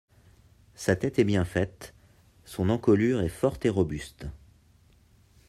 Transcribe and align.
Sa 0.73 0.95
tête 0.95 1.19
est 1.19 1.23
bien 1.23 1.45
faite, 1.45 1.93
son 2.43 2.71
encolure 2.71 3.21
est 3.21 3.29
forte 3.29 3.67
et 3.67 3.69
robuste. 3.69 4.25